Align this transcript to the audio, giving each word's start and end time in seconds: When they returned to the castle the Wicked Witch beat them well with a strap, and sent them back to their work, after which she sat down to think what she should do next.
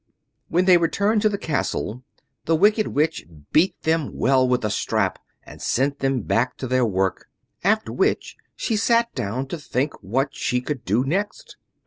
When 0.47 0.65
they 0.65 0.77
returned 0.79 1.21
to 1.21 1.29
the 1.29 1.37
castle 1.37 2.01
the 2.45 2.55
Wicked 2.55 2.87
Witch 2.87 3.23
beat 3.51 3.79
them 3.83 4.17
well 4.17 4.47
with 4.47 4.65
a 4.65 4.71
strap, 4.71 5.19
and 5.43 5.61
sent 5.61 5.99
them 5.99 6.21
back 6.21 6.57
to 6.57 6.65
their 6.67 6.87
work, 6.87 7.27
after 7.63 7.93
which 7.93 8.35
she 8.55 8.75
sat 8.75 9.13
down 9.13 9.45
to 9.49 9.59
think 9.59 9.93
what 10.01 10.29
she 10.33 10.59
should 10.65 10.85
do 10.85 11.03
next. 11.03 11.55